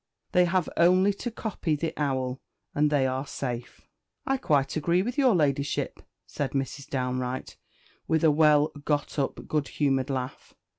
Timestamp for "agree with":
4.75-5.15